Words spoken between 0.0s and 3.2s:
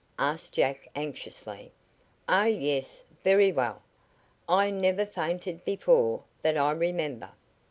asked Jack anxiously. "Oh, yes.